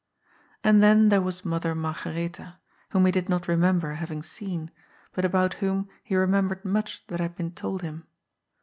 And 0.63 0.81
then 0.81 1.09
there 1.09 1.21
was 1.21 1.45
Mother 1.45 1.75
Margaretha, 1.75 2.57
whom 2.89 3.05
he 3.05 3.11
did 3.11 3.29
not 3.29 3.47
remember 3.47 3.93
having 3.93 4.23
seen, 4.23 4.71
but 5.13 5.25
about 5.25 5.53
whom 5.61 5.89
he 6.03 6.15
remembered 6.15 6.65
much 6.65 7.05
that 7.05 7.19
had 7.19 7.35
been 7.35 7.51
told 7.51 7.83
him. 7.83 8.07